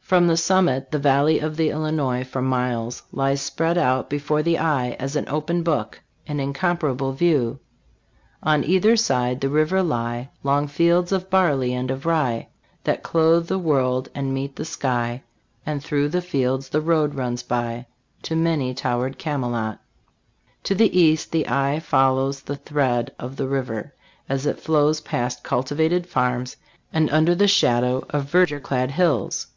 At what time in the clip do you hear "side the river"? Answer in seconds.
8.96-9.82